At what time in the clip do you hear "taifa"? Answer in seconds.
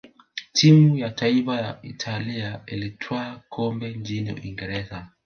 1.09-1.55